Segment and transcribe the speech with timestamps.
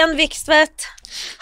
[0.00, 0.86] Helen Vikstvedt.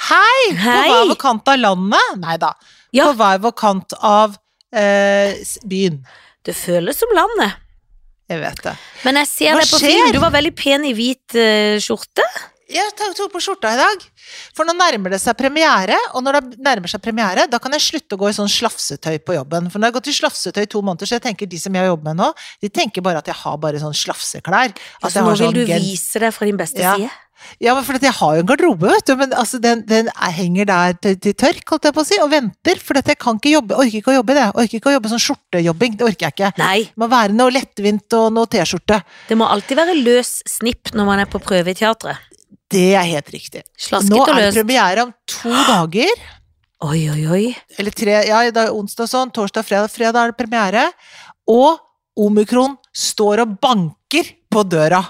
[0.09, 0.43] Hei!
[0.50, 0.88] På Hei.
[0.91, 2.18] hver vår kant av landet.
[2.24, 2.52] Nei da.
[2.96, 3.06] Ja.
[3.11, 4.34] På hver vår kant av
[4.74, 5.38] eh,
[5.68, 6.00] byen.
[6.46, 7.55] Det føles som landet.
[8.29, 8.74] Jeg vet det.
[9.06, 9.95] Men jeg ser Hva deg på skjer?
[9.95, 10.12] film.
[10.16, 12.24] Du var veldig pen i hvit eh, skjorte.
[12.68, 14.02] Jeg tok på skjorta i dag,
[14.52, 15.97] for nå nærmer det seg premiere.
[16.12, 19.22] Og når det nærmer seg premiere, da kan jeg slutte å gå i sånn slafsetøy
[19.25, 19.70] på jobben.
[19.72, 21.78] For nå har jeg gått i slafsetøy i to måneder, så jeg tenker de som
[21.78, 22.28] jeg jobber med nå,
[22.61, 24.75] de tenker bare at jeg har bare sånn slafseklær.
[24.75, 26.92] At Altså, nå har vil sånn du gen- vise deg fra din beste Ja.
[27.00, 27.09] side.
[27.62, 30.69] Ja, for jeg har jo en garderobe, vet du, men altså den, den er, henger
[30.69, 33.52] der til, til tørk, holdt jeg på å si, og venter, for jeg kan ikke
[33.55, 34.47] jobbe, orker ikke å jobbe i det.
[34.55, 36.52] Orker ikke å jobbe sånn skjortejobbing, det orker jeg ikke.
[36.61, 39.01] Nei, Det må være noe lettvint og noe T-skjorte.
[39.28, 42.24] det må alltid være løs snipp når man er på prøve i teatret.
[42.69, 43.62] Det er helt riktig.
[43.80, 46.25] Slasket Nå er det premiere om to dager.
[46.84, 47.44] Oi, oi, oi.
[47.81, 50.84] Eller tre, ja, det er onsdag sånn, torsdag, fredag, fredag er det premiere.
[51.50, 51.81] Og
[52.19, 55.00] omikron står og banker på døra.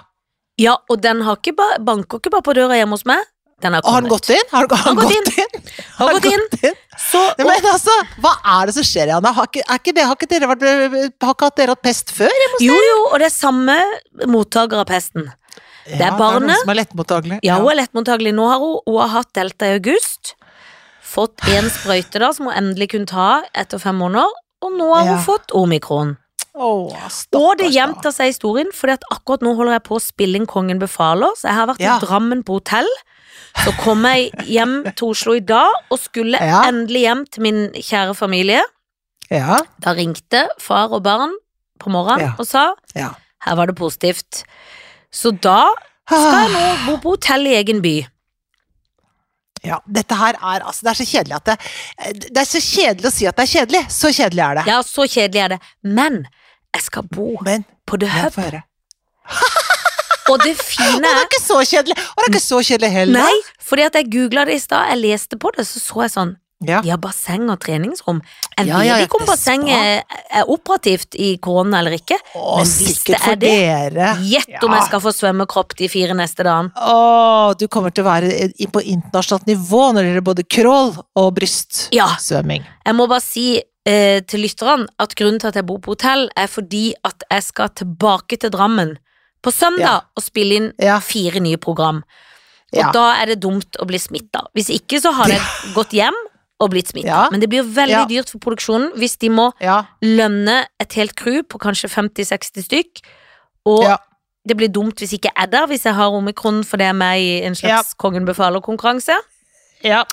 [0.59, 3.23] Ja, og den har ikke ba banker ikke bare på døra hjemme hos meg.
[3.63, 4.45] Den har Har han gått inn?
[4.53, 5.63] Har, han, han gått gått inn?
[5.99, 6.45] Har gått inn.
[6.53, 6.77] gått inn?
[6.99, 9.33] Så, og, Men altså, hva er det som skjer, Janne?
[9.35, 10.63] Har ikke, er ikke det, har ikke dere vært,
[11.25, 12.31] har ikke hatt dere hatt pest før?
[12.63, 13.77] jo, jo, og det er samme
[14.31, 15.27] mottaker av pesten.
[15.89, 16.59] Ja, er barnet.
[16.61, 17.39] som er lettmottagelig.
[17.47, 18.35] Ja, hun er lettmottagelig.
[18.37, 20.35] Nå har hun, hun har hatt delta i august.
[21.09, 24.29] Fått én sprøyte da, som hun endelig kunne ta etter fem måneder.
[24.63, 25.23] Og nå har hun Ja.
[25.25, 26.17] fått omikron.
[26.59, 26.95] Åh,
[27.39, 30.81] Og det gjentar seg historien, for akkurat nå holder jeg på å spille inn Kongen
[30.83, 31.97] befaler, så jeg har vært Ja.
[31.97, 32.89] i Drammen på hotell.
[33.65, 36.63] Så kom jeg hjem til Oslo i dag, og skulle Ja.
[36.69, 38.63] endelig hjem til min kjære familie.
[39.31, 41.35] Ja, Da ringte far og barn
[41.79, 43.11] på morgenen og sa ja.
[43.45, 44.45] her var det positivt.
[45.13, 45.73] Så da
[46.09, 48.07] skal jeg nå bo på hotell i egen by.
[49.67, 53.09] Ja, dette her er altså Det er så kjedelig at det Det er så kjedelig
[53.11, 53.83] å si at det er kjedelig.
[53.91, 54.67] Så kjedelig er det.
[54.71, 55.61] Ja, så kjedelig er det.
[55.83, 56.27] Men
[56.77, 58.39] jeg skal bo Men på The Hub,
[60.33, 61.97] og det fine er Og det er ikke så kjedelig!
[61.99, 63.23] Og det er ikke så kjedelig heller.
[63.25, 66.15] Nei, fordi at jeg googla det i stad, jeg leste på det, så så jeg
[66.17, 66.37] sånn
[66.67, 66.81] Ja.
[66.83, 68.19] De har basseng og treningsrom.
[68.59, 70.03] Jeg Ja, vet ja, ikke om bassenget
[70.35, 72.17] er operativt i korona eller ikke.
[72.35, 73.53] Å, Men hvis det er det,
[73.95, 74.09] dere.
[74.27, 76.75] Gjett om jeg skal få svømmekropp de fire neste dagene.
[76.75, 81.31] Å, du kommer til å være på internasjonalt nivå når det gjelder både crawl og
[81.39, 82.67] brystsvømming.
[82.89, 83.47] Jeg må bare si
[83.87, 87.43] eh, til lytterne at grunnen til at jeg bor på hotell, er fordi at jeg
[87.43, 88.97] skal tilbake til Drammen
[89.43, 90.01] på søndag Ja.
[90.17, 90.99] og spille inn Ja.
[91.01, 92.03] fire nye program.
[92.73, 92.91] Og Ja.
[92.93, 94.43] da er det dumt å bli smitta.
[94.55, 95.41] Hvis ikke så har jeg
[95.75, 96.15] gått hjem
[96.61, 97.31] og blitt smitta.
[97.31, 99.53] Men det blir veldig dyrt for produksjonen hvis de må
[100.03, 103.01] lønne et helt crew på kanskje 50-60 stykk.
[103.65, 103.97] Og
[104.47, 106.93] det blir dumt hvis ikke jeg er der, hvis jeg har omikron for det er
[106.95, 109.17] med i en slags Kongen befaler-konkurranse.
[109.85, 110.05] Ja.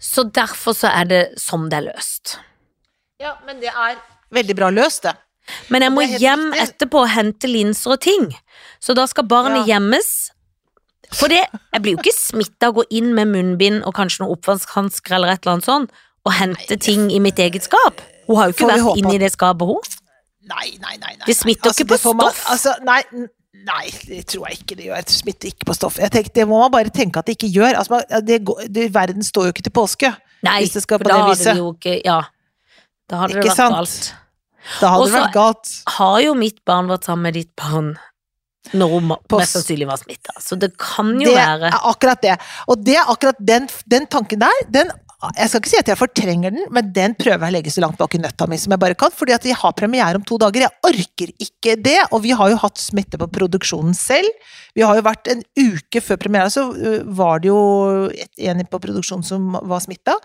[0.00, 2.38] Så derfor så er det som det er løst.
[3.22, 3.96] Ja, men det er
[4.34, 5.14] veldig bra løst, det.
[5.72, 6.68] Men jeg må hjem riktig.
[6.68, 8.28] etterpå og hente linser og ting.
[8.82, 9.74] Så da skal barnet Ja.
[9.78, 10.30] gjemmes.
[11.12, 11.42] For det,
[11.74, 15.16] jeg blir jo ikke smitta av å gå inn med munnbind og kanskje noen oppvaskhansker
[15.18, 15.90] eller et eller annet sånt,
[16.24, 18.00] og hente ting i mitt eget skap.
[18.28, 19.82] Hun har jo ikke vært inne i det skapet, hun.
[20.48, 21.16] Nei, nei, nei.
[21.18, 21.26] nei.
[21.26, 22.16] Det smitter altså, ikke på stoff.
[22.16, 22.40] man-.
[22.54, 23.02] Altså, nei,
[23.66, 25.04] nei, det tror jeg ikke det gjør.
[25.10, 25.98] Det smitter ikke på stoff.
[25.98, 27.76] Jeg tenker, det må man bare tenke at det ikke gjør.
[27.82, 28.40] Altså, det
[28.72, 30.14] det, verden står jo ikke til påske.
[30.42, 32.22] Nei, Hvis det skal for på da det hadde vi jo ikke Ja.
[33.10, 33.74] Da hadde det vært sant?
[33.74, 34.14] galt.
[34.80, 35.72] Da hadde Også det vært galt.
[35.98, 37.94] Har jo mitt barn vært sammen med ditt barn
[38.78, 42.20] når hun På mest sannsynlig var smitta, så det kan jo Det være er akkurat
[42.22, 42.36] det.
[42.70, 44.92] Og det er akkurat den, den tanken der, den
[45.36, 47.82] jeg skal ikke si at jeg fortrenger den, men den prøver jeg å legge så
[47.84, 50.24] langt bak i nøtta mi som jeg bare kan, fordi at jeg har premiere om
[50.26, 50.64] to dager.
[50.64, 54.26] Jeg orker ikke det, og vi har jo hatt smitte på produksjonen selv.
[54.74, 57.60] Vi har jo vært en uke før premiere, så øh, var det jo
[58.10, 60.16] et- en på produksjonen som var smitta.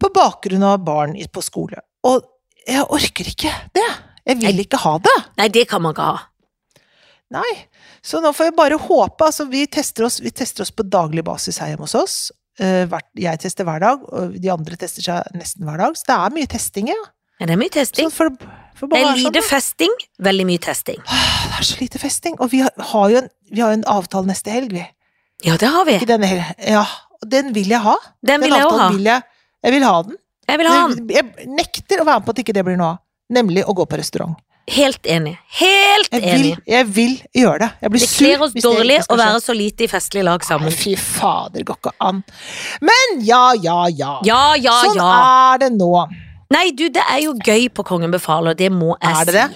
[0.00, 1.82] På bakgrunn av barn på skole.
[2.08, 2.24] Og
[2.66, 3.88] jeg orker ikke det.
[4.26, 5.16] Jeg vil ikke ha det.
[5.40, 6.18] Nei, det kan man ikke ha.
[7.30, 7.50] Nei,
[8.02, 9.28] så nå får jeg bare håpe.
[9.28, 12.16] Altså, vi, tester oss, vi tester oss på daglig basis her hjemme hos oss.
[12.60, 12.90] Eh,
[13.20, 15.98] jeg tester hver dag, og de andre tester seg nesten hver dag.
[15.98, 17.00] Så det er mye testing, ja.
[17.40, 18.10] Ja, det er mye testing.
[18.12, 18.34] For,
[18.76, 20.98] for Det er lite sånn, festing, veldig mye testing.
[21.06, 22.36] det er så lite festing.
[22.42, 24.84] Og vi har, har jo en, vi har en avtale neste helg, vi.
[25.46, 25.96] Ja, det har vi.
[25.96, 26.58] Ikke denne helgen.
[26.66, 26.84] Ja,
[27.24, 27.94] den vil jeg ha.
[28.26, 28.90] Den vil jeg òg ha.
[28.92, 29.29] vil jeg.
[29.64, 30.20] Jeg vil ha den.
[30.50, 31.10] Jeg vil ha den.
[31.12, 33.02] Jeg nekter å være med på at ikke det blir noe av.
[33.30, 34.38] Nemlig å gå på restaurant.
[34.70, 35.32] Helt enig.
[35.58, 36.58] Helt Jeg vil, enig.
[36.68, 37.68] jeg vil gjøre det.
[37.82, 40.46] Jeg blir Det sur kler oss dårlig å være så lite i festlig lag Nei,
[40.46, 40.74] sammen.
[40.74, 42.20] fy fader, går ikke an.
[42.86, 44.12] Men ja, ja, ja.
[44.26, 45.08] Ja, ja, sånn ja.
[45.54, 45.90] er det nå.
[46.54, 49.48] Nei, du, det er jo gøy på Kongen befaler, det må jeg Er det det?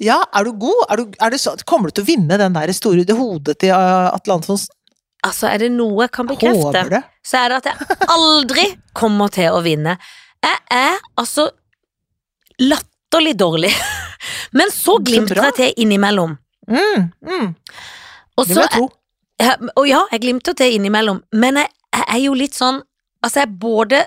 [0.00, 0.82] Ja, er du god?
[0.88, 3.74] Er du, er det så, kommer du til å vinne den der store hodet til
[3.74, 4.72] uh, Atle Antonsen?
[5.26, 9.52] Altså, er det noe jeg kan bekrefte, så er det at jeg aldri kommer til
[9.52, 9.98] å vinne.
[10.40, 11.50] Jeg er altså
[12.60, 13.72] latterlig dårlig.
[14.56, 16.38] Men så glimter jeg til innimellom.
[16.70, 17.46] Mm, mm,
[18.38, 18.88] Og det så vil jeg tro.
[19.40, 22.82] Ja, og ja, jeg glimter til innimellom, men jeg, jeg er jo litt sånn
[23.24, 23.98] Altså, jeg er både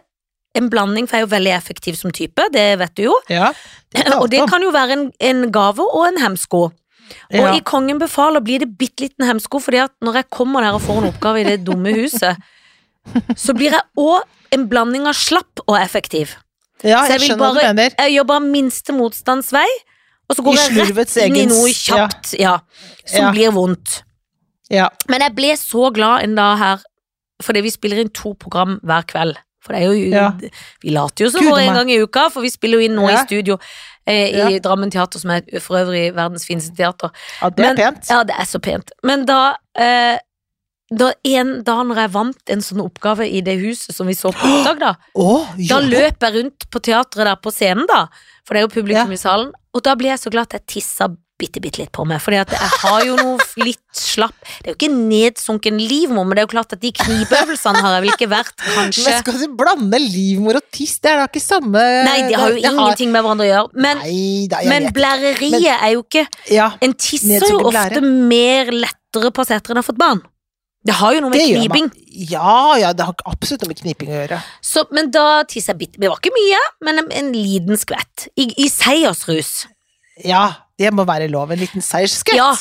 [0.58, 3.16] en blanding, for jeg er jo veldig effektiv som type, det vet du jo.
[3.30, 3.52] Ja.
[4.22, 6.64] Og det kan jo være en, en gave og en hemsko.
[7.34, 7.54] Og Ja.
[7.56, 10.82] i Kongen befaler blir det bitte liten hemsko, fordi at når jeg kommer der og
[10.82, 12.38] får en oppgave i det dumme huset,
[13.36, 14.22] så blir jeg òg
[14.54, 16.36] en blanding av slapp og effektiv.
[16.84, 17.90] ja, Så jeg jeg vil hva du mener.
[17.98, 19.68] Jeg gjør bare minste motstands vei,
[20.30, 22.58] og så I går jeg rett inn i noe kjapt, ja,
[23.06, 23.32] som Ja.
[23.32, 24.04] blir vondt.
[24.70, 24.90] Ja.
[25.10, 26.84] Men jeg ble så glad en dag her,
[27.42, 29.36] fordi vi spiller inn to program hver kveld.
[29.64, 30.50] For det er jo.
[30.84, 33.08] Vi later jo som vår en gang i uka, for vi spiller jo inn nå
[33.10, 33.58] i studio
[34.08, 34.60] eh, i Ja.
[34.60, 37.12] Drammen Teater, som er for øvrig verdens fineste teater.
[37.42, 38.10] ja, det er Men- pent.
[38.10, 38.92] Ja, det er så pent.
[39.04, 40.18] Men da eh,
[40.94, 44.30] da En dag når jeg vant en sånn oppgave i det huset som vi så
[44.32, 48.08] på opptak, da, Å, da løp jeg rundt på teatret der på scenen, da,
[48.46, 49.14] for det er jo publikum Ja.
[49.14, 51.08] i salen, og da ble jeg så glad at jeg tissa
[51.40, 54.72] bitte, bitte litt på meg, fordi at jeg har jo noe litt slapp Det er
[54.74, 58.14] jo ikke nedsunken livmor, men det er jo klart at de knipeøvelsene har jeg vel
[58.14, 60.96] ikke vært, kanskje Men skal du blande livmor og tiss?
[61.04, 64.04] Det er da ikke samme Nei, de har jo ingenting med hverandre å gjøre, men,
[64.04, 64.20] Nei
[64.52, 68.14] da, men blæreriet blæreriet er jo ikke Ja, En tisser jo ofte blære.
[68.30, 70.22] mer lettere på seter enn har fått barn.
[70.84, 71.86] Det har jo noe med det kniping.
[72.28, 74.40] Ja, ja, det har absolutt noe med kniping å gjøre.
[74.60, 78.26] Så, men da tisser jeg bitte Det var ikke mye, men en, en liten skvett.
[78.36, 79.54] I, i seiersrus.
[80.28, 80.44] Ja,
[80.80, 81.52] det må være lov.
[81.52, 82.36] En liten seiersskvett.
[82.36, 82.54] Ja.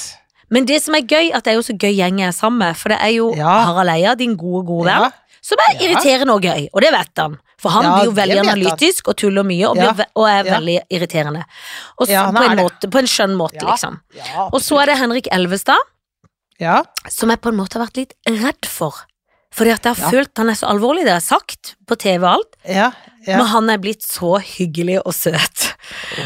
[0.52, 2.58] Men det som er gøy, at det er jo så gøy gjeng jeg er sammen
[2.58, 3.64] med, for det er jo Ja.
[3.64, 5.10] Harald Eia, din gode, gode venn, Ja,
[5.40, 5.86] som er Ja.
[5.88, 7.38] irriterende og gøy, og det vet han.
[7.58, 10.58] For han Ja, blir jo veldig analytisk og tuller mye, og, blir, og er Ja.
[10.58, 11.44] veldig irriterende.
[11.98, 13.70] Og så, Ja, på, en måte, på en skjønn måte, Ja.
[13.70, 14.00] liksom.
[14.14, 15.78] ja, Og så er det Henrik Elvestad,
[16.60, 16.82] ja.
[17.08, 18.92] som jeg på en måte har vært litt redd for.
[19.54, 20.10] Fordi at jeg har Ja.
[20.10, 22.56] følt han er så alvorlig, det har jeg sagt på TV og alt,
[23.26, 25.68] ja, men han er blitt så hyggelig og søt.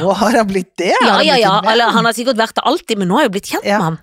[0.00, 0.92] Å, har han blitt det?
[1.04, 3.34] Ja, ja, ja, eller han har sikkert vært det alltid, men nå har jeg jo
[3.38, 3.78] blitt kjent Ja.
[3.78, 3.98] med ham.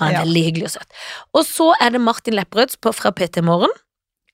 [0.00, 0.20] Han er Ja.
[0.24, 0.90] veldig hyggelig og søt.
[1.34, 3.70] Og så er det Martin Lepperød fra PT Morgen,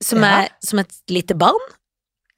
[0.02, 1.58] som er som et lite barn.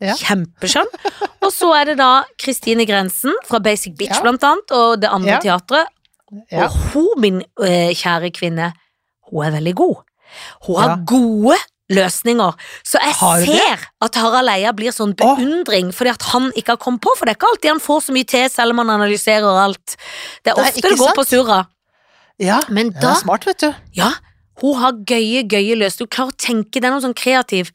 [0.00, 0.14] Ja.
[0.16, 0.88] Kjempeskjønn.
[1.44, 5.36] Og så er det da Kristine Grensen fra Basic Bitch, blant annet, og det andre
[5.44, 5.86] teatret.
[6.50, 6.64] Ja.
[6.64, 8.70] Og hun, min eh, kjære kvinne,
[9.28, 10.00] hun er veldig god.
[10.66, 11.58] Hun har gode
[11.90, 12.54] løsninger.
[12.86, 16.80] Så jeg Har ser at Harald Eia blir sånn beundring fordi at han ikke har
[16.82, 18.94] kommet på, for det er ikke alltid han får så mye til selv om han
[18.96, 19.96] analyserer alt.
[20.44, 21.20] Det er ofte ikke det går sant?
[21.20, 21.60] på surra.
[22.40, 23.70] Ja, Men da, det er smart, vet du.
[23.98, 24.12] ja,
[24.62, 26.06] hun har gøye, gøye løsninger.
[26.08, 27.72] Hun klarer å tenke, det er noe sånn kreativ.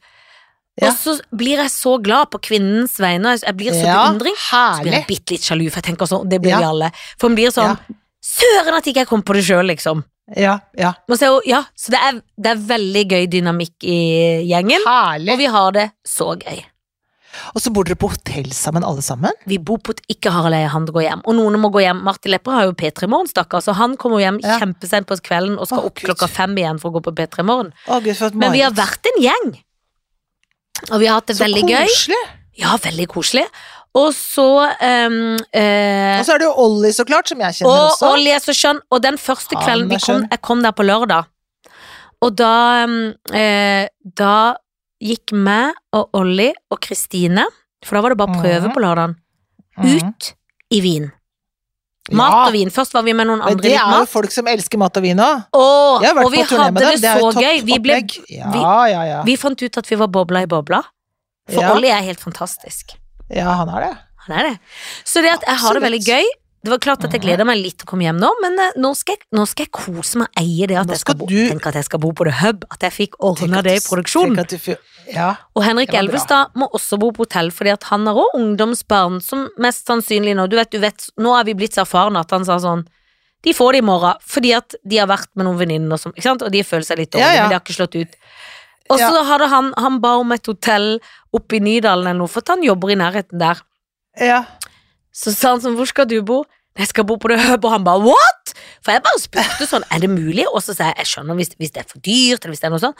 [0.76, 0.90] Ja.
[0.90, 4.34] Og så blir jeg så glad på kvinnens vegne, jeg blir så Ja, beundring.
[4.36, 6.58] Så blir jeg bitte litt sjalu, for jeg tenker sånn, det blir Ja.
[6.58, 6.90] vi alle.
[7.18, 7.78] For hun blir sånn,
[8.26, 10.04] søren at ikke jeg kom på det sjøl, liksom.
[10.34, 10.88] Ja, ja.
[11.14, 13.98] Så, ja, så det er, det er veldig gøy dynamikk i
[14.48, 16.64] gjengen, og vi har det så gøy.
[17.54, 19.30] Og så bor dere på hotell sammen, alle sammen?
[19.46, 22.00] Vi bor på et ikke Harald Eie, han går hjem, og noen må gå hjem.
[22.02, 24.56] Martin Lepper har jo P3 Morgen, stakkar, så han kommer hjem Ja.
[24.58, 26.08] kjempesent på kvelden og skal Å, opp Gud.
[26.08, 27.70] klokka fem igjen for å gå på P3 Morgen.
[28.34, 29.52] Men vi har vært en gjeng,
[30.90, 31.86] og vi har hatt det Så veldig gøy.
[31.86, 32.22] koselig.
[32.56, 33.44] Ja, veldig koselig.
[33.96, 34.44] Og så
[34.76, 38.10] um, eh, Og så er det jo Ollie, så klart, som jeg kjenner Og også.
[38.12, 38.80] Ollie er så skjønn.
[38.92, 41.24] Og den første kvelden vi kom, jeg kom der på lørdag,
[42.24, 42.52] og da
[42.86, 43.88] mm, eh,
[44.20, 44.34] Da
[45.02, 47.44] gikk meg og Ollie og Kristine,
[47.84, 48.74] for da var det bare prøve Mhm.
[48.74, 49.16] på lørdagen,
[49.76, 49.96] Mhm.
[49.96, 50.34] ut
[50.72, 51.12] i vin.
[52.12, 52.68] Mat Ja, og vin.
[52.70, 53.54] Først var vi med noen andre.
[53.56, 54.08] Men det er jo mat.
[54.08, 55.42] folk som elsker mat og vin òg.
[56.00, 57.00] Jeg har vært på turné hadde med det dem.
[57.00, 57.64] Det er så jo topp gøy.
[57.64, 59.22] Vi, ble, vi, Ja, ja, ja.
[59.24, 60.82] vi fant ut at vi var bobla i bobla.
[61.48, 61.62] For.
[61.74, 62.94] Ollie er helt fantastisk.
[63.34, 63.94] Ja, han er det.
[64.26, 64.56] Han er det.
[65.06, 66.26] Så det at jeg har det veldig gøy
[66.66, 68.72] Det var klart at jeg gleder meg litt til å komme hjem nå, men eh,
[68.82, 71.26] nå skal jeg, nå skal jeg kose meg og eie det at jeg skal, bo,
[71.30, 73.84] du- tenk at jeg skal bo på The Hub, at jeg fikk ordna det i
[73.84, 74.34] produksjonen.
[74.50, 75.28] du Ja.
[75.54, 75.94] Og Henrik.
[75.94, 80.34] Elvestad må også bo på hotell, fordi at han har òg ungdomsbarn som mest sannsynlig
[80.34, 82.82] nå Du vet, du vet, nå er vi blitt så erfarne at han sa sånn
[83.46, 86.64] De får det i morgen, fordi at de har vært med noen venninner og de
[86.66, 87.42] føler seg litt dårlige, Ja, ja.
[87.46, 88.16] men de har ikke slått ut.
[88.90, 89.22] Og så Ja.
[89.24, 91.00] hadde han Han ba om et hotell
[91.34, 93.60] oppe i Nydalen eller noe, for han jobber i nærheten der.
[94.20, 94.44] ja.
[95.16, 96.44] Så sa han sånn, hvor skal du bo?
[96.76, 98.52] Jeg skal bo på det Hub, og han bare, what?
[98.84, 100.44] For jeg bare spurte sånn, er det mulig?
[100.52, 102.68] Og så sa jeg, jeg skjønner hvis, hvis det er for dyrt, eller hvis det
[102.68, 102.96] er noe sånt.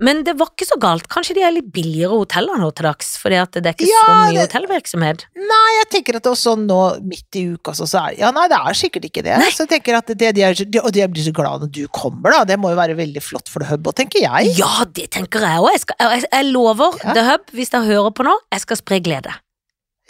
[0.00, 1.04] Men det var ikke så galt.
[1.12, 4.06] Kanskje de er litt billigere hoteller nå til dags, fordi at det er ikke så
[4.08, 5.24] mye det- hotellvirksomhet.
[5.36, 8.74] Nei, jeg tenker at også nå midt i uka så, er Ja, nei, det er
[8.74, 9.36] sikkert ikke det.
[9.38, 9.50] Nei.
[9.50, 11.86] Så jeg tenker at det, de er, de, Og de blir så glad når du
[11.88, 12.44] kommer, da.
[12.44, 14.56] Det må jo være veldig flott for The hub òg, tenker jeg.
[14.58, 15.94] Ja, det tenker jeg også.
[15.98, 17.12] Jeg, jeg, jeg lover Ja.
[17.14, 19.34] The Hub, hvis dere hører på nå, jeg skal spre glede.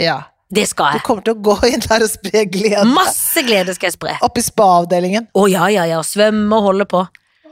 [0.00, 0.22] Ja.
[0.52, 1.00] Det skal jeg.
[1.00, 2.84] Du kommer til å gå inn der og spre glede.
[2.92, 4.18] Masse glede skal jeg spre.
[4.20, 5.28] Oppe i spa-avdelingen.
[5.34, 7.00] Å ja, ja, ja, svømme og holde på.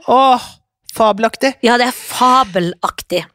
[0.07, 0.41] Åh,
[0.95, 1.55] fabelaktig.
[1.65, 3.25] Ja, det er fabelaktig.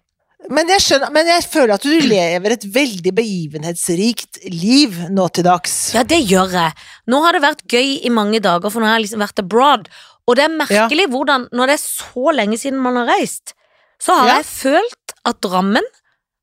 [0.52, 5.46] Men jeg skjønner, men jeg føler at du lever et veldig begivenhetsrikt liv nå til
[5.48, 5.74] dags.
[5.96, 6.76] Ja, det gjør jeg.
[7.10, 9.88] Nå har det vært gøy i mange dager, for nå har jeg liksom vært abroad.
[10.26, 13.54] Og det er merkelig hvordan, når det er så lenge siden man har reist,
[14.02, 14.34] så har Ja.
[14.38, 15.82] jeg følt at Drammen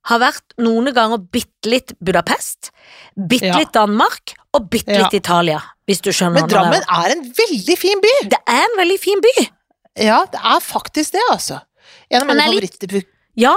[0.09, 2.71] har vært noen ganger bitte litt Budapest,
[3.15, 3.57] bitte Ja.
[3.57, 5.03] litt Danmark og bitte Ja.
[5.03, 8.27] litt Italia, hvis du skjønner Men Drammen er en veldig fin by!
[8.27, 9.47] Det er en veldig fin by,
[9.99, 11.59] Ja, det er faktisk det, altså.
[12.09, 13.55] En av mine er favorittbutikker ja,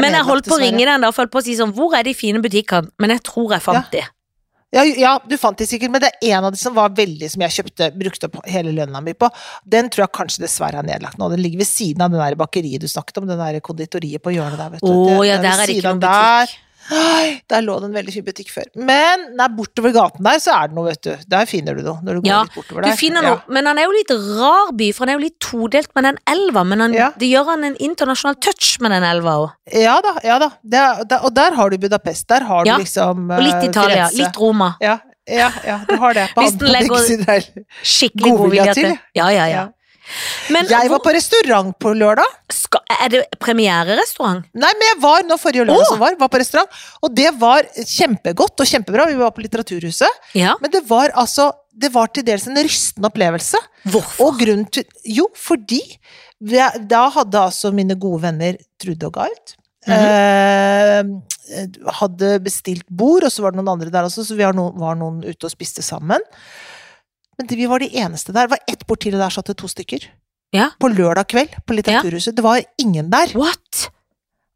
[0.00, 2.06] men jeg holdt på å ringe den og følte på å si sånn, hvor er
[2.06, 2.88] de fine butikkene?
[3.02, 4.00] Men jeg tror jeg fant de.
[4.72, 7.28] Ja, ja, du fant de sikkert, men det er en av de som var veldig
[7.28, 9.28] Som jeg kjøpte, brukte opp hele lønna mi på.
[9.68, 11.28] Den tror jeg kanskje dessverre er nedlagt nå.
[11.28, 14.32] Den ligger ved siden av den der bakeriet du snakket om, den der konditoriet på
[14.32, 14.88] hjørnet der, vet du.
[14.88, 16.54] Oh, ja, ved der er det ikke noen butikk.
[16.56, 18.66] Der, der lå det en veldig fin butikk før.
[18.76, 21.12] Men nei, bortover gaten der, så er det noe, vet du.
[21.34, 23.52] Der finner du noe, når du går Ja, litt bortover Du finner noe, Ja.
[23.54, 24.10] men han er jo litt
[24.40, 27.10] rar by, for han er jo litt todelt med den elva, men han, Ja.
[27.18, 29.50] det gjør han en internasjonal touch med den elva òg.
[29.72, 30.50] Ja da, ja da.
[30.72, 32.26] Er, der, og der har du Budapest.
[32.28, 34.18] Der har du liksom Og litt eh, Italia, Firenze.
[34.18, 34.76] litt Roma.
[34.80, 34.98] Ja,
[35.28, 36.28] ja, ja, du har det.
[36.34, 38.98] På Hvis den legger- Skikkelig godvilje til.
[39.14, 39.68] Ja, ja, ja.
[40.52, 42.26] Men Jeg var hvor, på restaurant på lørdag.
[42.52, 44.44] skal, er det premiererestaurant?
[44.54, 45.92] Nei, men jeg var nå forrige lørdag oh.
[45.94, 49.06] som var, var på restaurant, og det var kjempegodt og kjempebra.
[49.12, 50.56] Vi var på Litteraturhuset, Ja.
[50.60, 53.56] men det var altså Det var til dels en rystende opplevelse.
[53.88, 54.26] Hvorfor?
[54.26, 55.80] Og grunnen til Jo, fordi
[56.90, 59.54] da hadde altså mine gode venner Trude og Gard
[59.86, 61.02] eh,
[62.00, 64.76] hadde bestilt bord, og så var det noen andre der også, så vi var noen,
[64.78, 66.22] var noen ute og spiste sammen.
[67.38, 68.46] Men vi var de eneste der.
[68.46, 70.04] Det var ett bord til, og der satt det to stykker.
[70.52, 70.70] Ja.
[70.78, 72.36] På lørdag kveld på Litteraturhuset.
[72.36, 73.32] Det var ingen der.
[73.38, 73.88] What?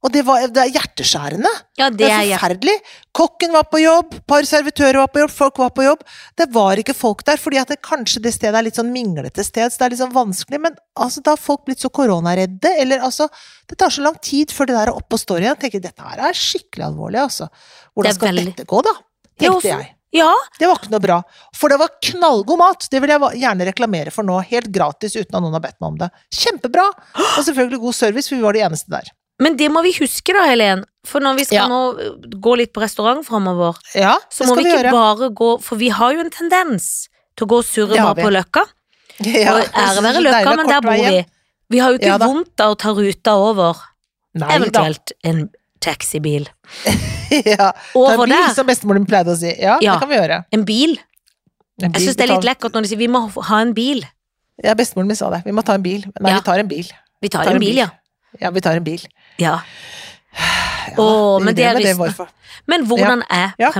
[0.05, 1.51] Og det, var, det er hjerteskjærende.
[1.81, 2.75] Ja, Det det er er forferdelig.
[3.17, 6.05] Kokken var på jobb, par servitører var på jobb, folk var på jobb.
[6.39, 9.43] Det var ikke folk der, fordi at det, kanskje det stedet er litt sånn minglete
[9.43, 10.61] sted, så det er litt sånn vanskelig.
[10.63, 13.27] Men altså, da har folk blitt så koronaredde, eller altså
[13.67, 15.57] Det tar så lang tid før det der er oppe og står igjen.
[15.57, 17.49] Jeg tenker dette her er skikkelig alvorlig, altså.
[17.97, 18.95] Hvordan skal veldig- dette gå, da?
[19.41, 19.96] Tenkte jeg.
[20.17, 21.19] Ja, Det var ikke noe bra.
[21.57, 22.89] For det var knallgod mat.
[22.91, 25.89] Det vil jeg gjerne reklamere for nå, helt gratis uten at noen har bedt meg
[25.93, 26.11] om det.
[26.35, 26.87] Kjempebra!
[27.37, 29.13] Og selvfølgelig god service, for vi var de eneste der.
[29.39, 30.85] men det må vi huske da, Helen.
[31.07, 31.67] For når vi skal Ja.
[31.69, 34.93] nå uh, gå litt på restaurant framover, Ja, så må vi ikke gjøre.
[34.93, 38.31] bare gå For vi har jo en tendens til å gå og surre bare på
[38.33, 38.65] Løkka.
[39.25, 41.21] Ja, og ære være Løkka, men der bor vi.
[41.71, 43.77] Vi har jo ikke vondt av å ta ruta over,
[44.35, 44.55] Nei da.
[44.57, 45.49] eventuelt en
[45.81, 46.47] taxibil.
[47.47, 47.73] ja.
[47.73, 49.53] Ta en bil, der, som bestemoren min pleide å si.
[49.61, 49.95] Ja, Ja.
[49.97, 50.45] det kan vi gjøre.
[50.53, 50.97] en bil.
[51.83, 53.75] En Jeg bil, syns det er litt lekkert når de sier vi må ha en
[53.77, 54.05] bil.
[54.65, 55.43] Ja, bestemoren min sa det.
[55.45, 56.07] Vi må ta en bil.
[56.21, 56.39] Nei, Ja.
[56.41, 56.87] vi tar en bil.
[57.23, 57.89] Vi tar en bil, ja.
[58.41, 59.01] Ja, vi tar en bil.
[59.39, 59.59] ja.
[60.87, 62.29] Ja, Åh, men det er det, hvorfor.
[62.69, 63.71] Men hvordan er Ja.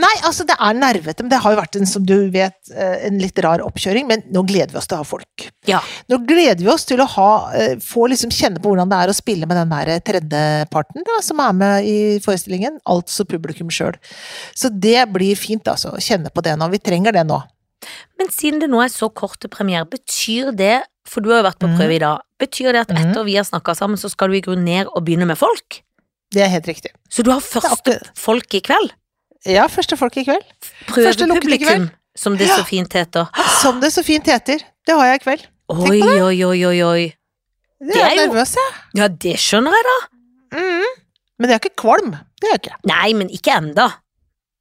[0.00, 3.06] Nei, altså det er nervete, men det har jo vært en, som du vet, eh,
[3.08, 5.46] en litt rar oppkjøring, men nå gleder vi oss til å ha folk.
[5.68, 5.80] Ja.
[6.08, 9.12] Nå gleder vi oss til å ha, eh, få liksom kjenne på hvordan det er
[9.12, 13.98] å spille med den der tredjeparten da, som er med i forestillingen, altså publikum sjøl.
[14.54, 16.70] Så det blir fint, altså, å kjenne på det nå.
[16.70, 17.42] Vi trenger det nå.
[18.18, 21.48] Men siden det nå er så kort til premiere, betyr det, for du har jo
[21.50, 21.76] vært på Mhm.
[21.78, 23.10] prøve i dag, betyr det at Mhm.
[23.10, 25.82] etter vi har snakka sammen, så skal du i grunnen ned og begynne med folk?
[26.30, 26.90] Det er helt riktig.
[27.10, 28.92] Så du har første folk i kveld?
[29.48, 30.44] Ja, første folk i kveld.
[30.90, 33.28] Prøvepublikum, som det så fint heter.
[33.62, 34.60] Som det så fint heter.
[34.86, 35.46] Det har jeg i kveld.
[35.70, 37.06] Oi, oi, oi, oi, oi.
[37.80, 38.74] Det Det er er jo- nervøs, jeg.
[38.98, 39.96] Ja, det skjønner jeg da.
[40.58, 40.90] Mm.
[41.38, 42.10] Men det er ikke kvalm.
[42.40, 42.76] Det er jeg ikke.
[42.90, 43.86] Nei, men ikke enda.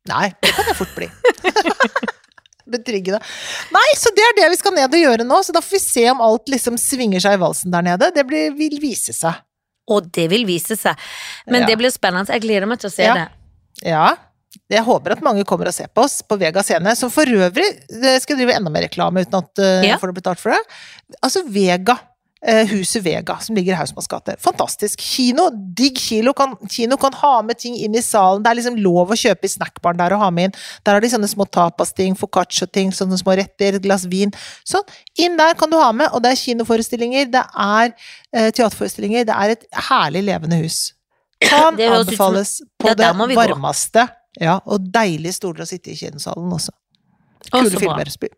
[0.07, 1.09] Nei, det kan jeg fort bli.
[2.69, 3.19] Betryggende.
[3.73, 5.79] Nei, så det er det vi skal ned og gjøre nå, så da får vi
[5.81, 8.11] se om alt liksom svinger seg i valsen der nede.
[8.13, 9.39] Det blir, vil vise seg.
[9.89, 10.95] Og det vil vise seg.
[11.49, 11.67] Men Ja.
[11.71, 12.29] det blir spennende.
[12.29, 13.13] Jeg gleder meg til å se Ja.
[13.15, 13.27] det.
[13.89, 14.15] Ja.
[14.69, 17.67] Jeg håper at mange kommer og ser på oss på Vega scene, som for øvrig
[18.21, 19.97] skal drive enda mer reklame uten at uh, Ja.
[20.01, 20.61] får betalt for det.
[21.21, 21.99] Altså Vega.
[22.41, 24.37] eh, huset Vega, som ligger i Hausmanns gate.
[24.39, 25.01] Fantastisk.
[25.03, 26.31] Kino, digg kilo.
[26.33, 28.41] Kan, kino kan ha med ting inn i salen.
[28.41, 30.53] Det er liksom lov å kjøpe i snackbaren der og ha med inn.
[30.87, 34.31] Der har de sånne små tapasting, foccaccia-ting, sånne små retter, et glass vin.
[34.63, 34.87] Sånn.
[35.19, 37.91] Inn der kan du ha med, og det er kinoforestillinger, det er
[38.31, 40.93] eh, teaterforestillinger, det er et herlig levende hus.
[41.43, 43.35] Kan Det anbefales på det gå.
[43.35, 44.07] varmeste.
[44.37, 46.73] Ja, og deilige stoler å sitte i kinosalen også.
[47.49, 47.79] Kule så bra.
[47.81, 48.11] filmer.
[48.13, 48.33] spi-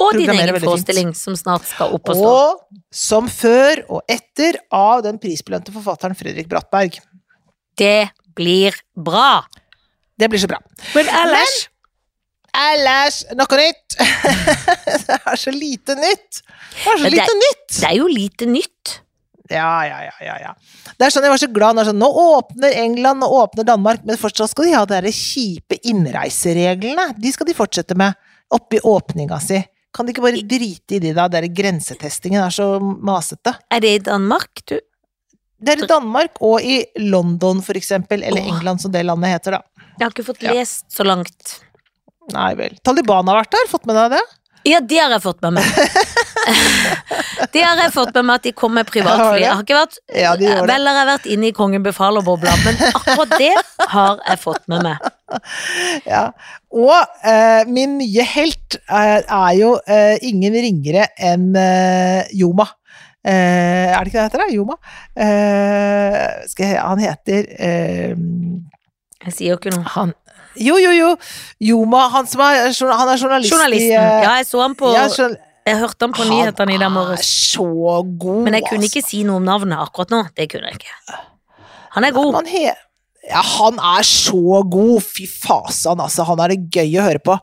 [0.00, 1.16] Og din egen forestilling fint.
[1.20, 2.30] som snart skal opp og stå.
[2.30, 6.98] Og som før og etter av den prisbelønte forfatteren Fredrik Brattberg.
[7.76, 9.44] Det blir bra.
[10.18, 10.58] Det blir så bra.
[10.94, 11.68] Men ellers
[12.54, 13.96] Ellers noe nytt!
[15.08, 16.38] det er så lite nytt!
[16.38, 17.80] Det er så Men det- lite nytt!
[17.80, 18.92] Det er jo lite nytt.
[19.52, 20.52] Ja, ja, ja, ja, ja.
[20.96, 24.00] Det er sånn, Jeg var så glad når sånn, nå åpner England, nå åpner Danmark,
[24.08, 27.10] men fortsatt skal de ha de kjipe innreisereglene.
[27.20, 28.16] De skal de fortsette med
[28.54, 29.60] oppi åpninga si.
[29.94, 33.52] Kan de ikke bare drite i de da, der grensetestingen er så masete?
[33.70, 34.78] Er det i Danmark, du?
[35.64, 38.42] Det er i Danmark og i London, for eksempel, eller.
[38.42, 39.86] England som det landet heter, da.
[39.98, 40.52] Jeg har ikke fått Ja.
[40.56, 41.60] lest så langt.
[42.32, 42.74] Nei vel.
[42.82, 44.24] Taliban har vært der, fått med deg det?
[44.64, 45.64] Ja, det har jeg fått med meg.
[47.54, 49.40] Det har jeg fått med meg at de kom med privatfly.
[49.42, 50.34] Jeg har ikke vært Ja.
[50.68, 53.52] Vel har jeg vært inne i Kongen befaler-bobla, men akkurat det
[53.92, 55.10] har jeg fått med meg.
[56.06, 56.24] Ja.
[56.74, 62.66] Og eh, min nye helt er, er jo eh, ingen ringere enn eh, Joma.
[63.24, 64.42] Eh, er det ikke det han heter?
[64.44, 64.50] da?
[64.52, 64.76] Joma?
[65.16, 66.18] Eh,
[66.50, 68.12] skal jeg, han heter eh,
[69.24, 69.86] Jeg sier jo ikke noe.
[69.94, 70.12] han,
[70.60, 71.08] Jo, jo, jo!
[71.66, 73.90] Joma, han som er, han er journalist Journalisten.
[73.90, 76.80] i eh, Ja, jeg så han på ja, journal- Jeg hørte han på nyhetene i
[76.80, 77.28] dag morges.
[77.54, 77.64] så
[78.04, 79.00] god, Men jeg kunne altså.
[79.00, 80.18] ikke si noe om navnet akkurat nå.
[80.36, 81.20] Det kunne jeg ikke.
[81.96, 82.34] Han er god.
[82.36, 82.66] Han, he
[83.24, 84.98] ja, han er så god!
[85.00, 86.26] Fy fasan, altså.
[86.28, 87.38] Han er det gøy å høre på.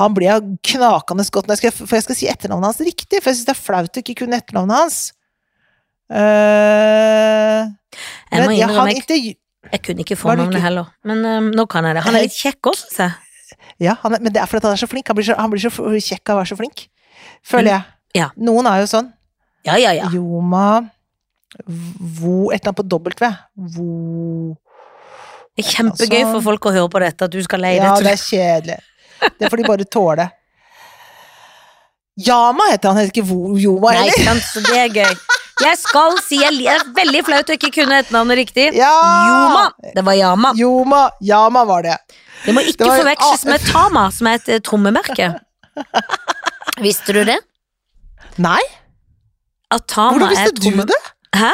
[0.00, 3.28] Han blir knakende godt når jeg skal, For jeg skal si etternavnet hans riktig, for
[3.28, 4.98] jeg syns det er flaut å ikke kunne etternavnet hans.
[6.06, 7.66] Uh,
[8.32, 9.36] Jeg må innrømme, ja, jeg,
[9.72, 10.88] jeg kunne ikke fornavnet heller.
[11.04, 12.04] Men um, nå kan jeg det.
[12.06, 13.22] Han er litt kjekk også, syns jeg.
[13.84, 15.10] Ja, han er, men det er fordi han er så flink.
[15.12, 16.86] Han blir så, han blir så kjekk av å være så flink.
[17.46, 17.82] Føler jeg.
[18.20, 18.28] ja.
[18.36, 19.12] Noen er jo sånn.
[19.66, 20.08] Ja, ja, ja.
[20.14, 20.66] Joma
[21.66, 23.28] Vo Et eller annet på dobbelt V.
[23.76, 24.56] Vo
[25.56, 27.94] Det er kjempegøy Altså- for folk å høre på dette, at du skal leie Ja,
[27.96, 28.80] det det er kjedelig.
[29.40, 30.26] Det får de bare tåle.
[32.26, 34.12] Yama heter han, heter ikke Vo- Joma heller.
[34.16, 35.16] Nei, sant, så det er gøy.
[35.60, 38.74] Jeg skal si jeg det er veldig flaut å ikke kunne et navn riktig.
[38.76, 38.92] Ja!
[39.30, 39.64] Joma.
[39.94, 40.52] Det var Yama.
[40.56, 41.96] Joma, Yama var det.
[42.44, 45.30] Det må ikke Det forveksles med Tama, som er et trommemerke.
[46.82, 47.38] Visste du det?
[48.42, 48.60] Nei,
[49.72, 51.00] Atama hvordan visste du det?
[51.36, 51.52] Hæ?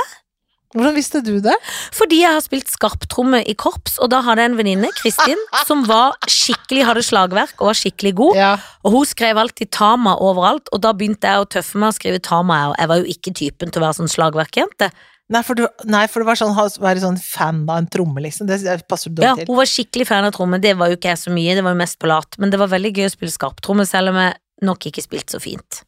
[0.73, 1.55] Hvordan visste du det?
[1.93, 5.85] Fordi jeg har spilt skarptromme i korps, og da hadde jeg en venninne, Kristin, som
[5.89, 8.39] var skikkelig, hadde slagverk og var skikkelig god.
[8.41, 8.53] Ja.
[8.83, 12.23] Og hun skrev alltid Tama overalt, og da begynte jeg å tøffe meg å skrive
[12.25, 12.61] Tama.
[12.73, 14.89] Og jeg var jo ikke typen til å være sånn slagverkjente.
[15.33, 18.49] Nei, for du, nei, for det var sånn være sånn fan av en tromme, liksom.
[18.49, 19.45] Det, passer du Ja, til.
[19.45, 21.65] Ja, hun var skikkelig fan av tromme, det var jo ikke jeg så mye, det
[21.65, 22.37] var jo mest på lat.
[22.41, 25.41] Men det var veldig gøy å spille skarptromme, selv om jeg nok ikke spilt så
[25.43, 25.83] fint.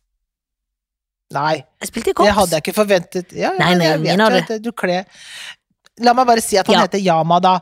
[1.34, 2.28] Nei, Jeg spilte i korps.
[2.28, 3.32] det hadde jeg ikke forventet.
[3.34, 5.04] Ja, ja, Nei, nei, jeg vet jo at du kler
[6.04, 6.82] La meg bare si at han Ja.
[6.88, 7.60] heter Yama, da.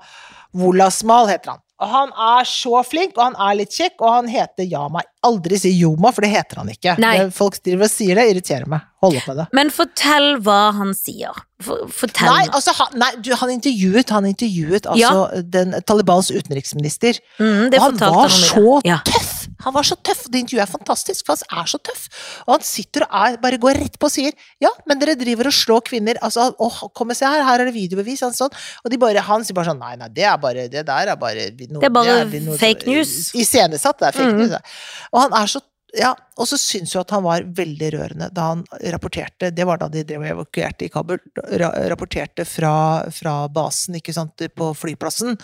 [0.56, 1.60] Wolasmal heter han.
[1.82, 5.00] Og han er så flink, og han er litt kjekk, og han heter Yama.
[5.26, 6.94] Aldri si Yoma, for det heter han ikke.
[7.02, 7.28] Nei.
[7.34, 8.84] Folk driver og sier det, irriterer meg.
[9.02, 9.46] Hold opp med det.
[9.58, 11.34] Men fortell hva han sier.
[11.60, 17.18] For, fortell Nei, altså, han, nei du, han intervjuet, han intervjuet altså den Talibans utenriksminister.
[17.40, 18.80] Mm, og han var han så.
[18.86, 19.00] Ja.
[19.08, 19.31] tøff!
[19.64, 22.06] Han var så tøff, det intervjuet er fantastisk, for han er så tøff.
[22.46, 25.50] Og han sitter og er, bare går rett på og sier ja, men dere driver
[25.50, 28.54] og slår kvinner, altså, å, kom og se her, her er det videobevis, han sånn.
[28.82, 31.20] Og de bare, han sier bare sånn, nei, nei, det er bare, det der er
[31.20, 33.32] bare no, Det er bare noe- fake news.
[33.38, 34.42] Iscenesatt, det er fake mm.
[34.42, 34.80] news.
[35.12, 38.46] Og han er så ja, og så syns jo at han var veldig rørende da
[38.48, 38.62] han
[38.94, 41.20] rapporterte Det var da de drev og evakuerte i Kabul.
[41.60, 42.72] Ra rapporterte fra,
[43.12, 45.36] fra basen, ikke sant, på flyplassen.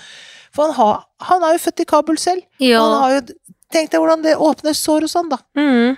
[0.57, 2.47] For han, har, han er jo født i Kabul selv.
[2.65, 2.81] Ja.
[2.81, 3.21] Han har jo
[3.73, 5.39] Tenk deg hvordan det åpner sår hos han, da.
[5.59, 5.97] Mm.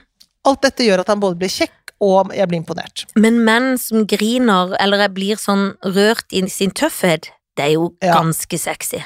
[0.49, 3.05] Alt dette gjør at han både blir kjekk, og jeg blir imponert.
[3.21, 8.15] Men menn som griner, eller blir sånn rørt i sin tøffhet, det er jo Ja.
[8.17, 9.03] ganske sexy.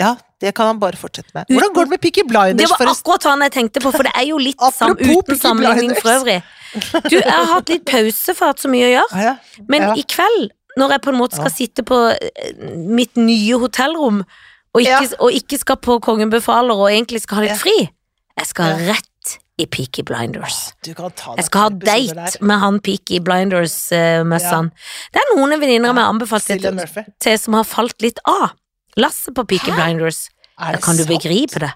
[0.00, 1.44] Ja, det kan han bare fortsette med.
[1.48, 4.12] Hvordan går det med Picky Blinders, Det var akkurat han jeg tenkte på, for det
[4.16, 6.42] er jo litt sam, uten sammenligning for øvrig.
[7.10, 9.22] Du, jeg har hatt litt pause for jeg har hatt så mye å gjøre, Ja,
[9.22, 9.64] ja.
[9.68, 12.54] men i kveld, når jeg på en måte skal sitte på eh,
[12.88, 14.22] mitt nye hotellrom,
[14.74, 15.16] og ikke, Ja.
[15.20, 17.90] og ikke skal på Kongen befaler og egentlig skal ha litt fri,
[18.38, 20.72] jeg skal rett i Peaky Blinders.
[20.86, 24.70] Jeg skal ha date med han Peaky Blinders-møssene.
[25.12, 26.80] Det er noen venninner vi har anbefalt til,
[27.20, 28.54] til som har falt litt av.
[28.96, 29.72] Lasse på Peaky?
[29.76, 30.28] Blinders.
[30.58, 31.72] Da Kan du begripe det?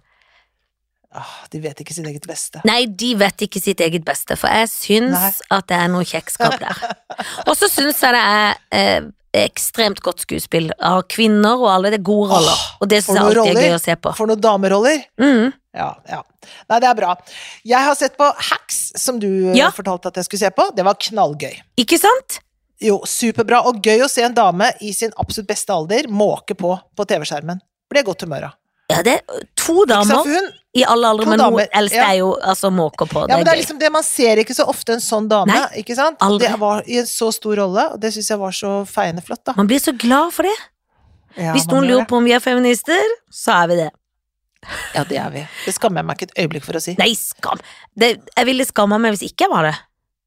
[1.17, 2.61] Ah, de vet ikke sitt eget beste.
[2.69, 5.31] Nei, de vet ikke sitt eget beste, for jeg syns Nei.
[5.57, 6.83] at det er noe kjekkskap der.
[7.49, 9.07] Og så syns jeg det er eh,
[9.45, 11.91] ekstremt godt skuespill av kvinner og alle.
[11.93, 13.97] Det er gode roller, Åh, og det syns jeg alltid roller, er gøy å se
[13.97, 14.15] på.
[14.17, 15.05] For noen dameroller.
[15.21, 15.53] Mm.
[15.77, 16.23] Ja, ja.
[16.71, 17.15] Nei, det er bra.
[17.67, 19.71] Jeg har sett på Hacks, som du eh, Ja.
[19.75, 20.69] fortalte at jeg skulle se på.
[20.77, 21.57] Det var knallgøy.
[21.83, 22.39] Ikke sant?
[22.81, 23.63] Jo, superbra.
[23.69, 27.61] Og gøy å se en dame i sin absolutt beste alder måke på på TV-skjermen.
[27.91, 28.57] Ble godt humør av.
[28.93, 29.89] Ja, det er to Ikke sant?
[29.91, 32.07] damer For hun, i alle aldre, men hun eldste ja.
[32.13, 33.25] er jo altså måker på.
[33.25, 35.29] ja, men Det det er er liksom det man ser ikke så ofte en sånn
[35.31, 36.19] dame, Nei, ikke sant?
[36.25, 36.47] aldri.
[36.49, 39.45] Det var i en så stor rolle, og det syns jeg var så feiende flott,
[39.49, 39.57] da.
[39.59, 40.57] Man blir så glad for det.
[41.37, 43.91] Ja, Hvis noen lurer på om vi er feminister, så er vi det.
[44.97, 45.43] Ja, det er vi.
[45.67, 46.97] Det skammer jeg meg ikke et øyeblikk for å si.
[46.99, 47.61] Nei, skam.
[47.95, 49.75] Det, jeg ville skamma meg hvis ikke jeg var det.